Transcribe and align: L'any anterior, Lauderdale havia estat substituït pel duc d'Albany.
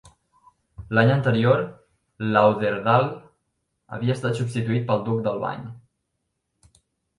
L'any 0.97 1.11
anterior, 1.15 1.61
Lauderdale 2.37 3.13
havia 3.99 4.17
estat 4.19 4.41
substituït 4.41 4.91
pel 4.91 5.07
duc 5.11 5.23
d'Albany. 5.29 5.71